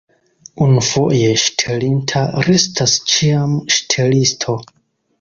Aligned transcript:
Unufoje 0.67 1.27
ŝtelinta 1.41 2.25
restas 2.49 2.99
ĉiam 3.15 3.57
ŝtelisto. 3.79 4.61